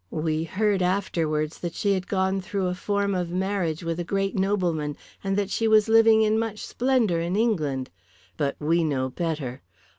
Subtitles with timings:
[0.09, 4.33] "We heard afterwards that she had gone through a form of marriage with a great
[4.35, 7.91] nobleman, and that she was living in much splendour in England.
[8.35, 9.61] But we know better.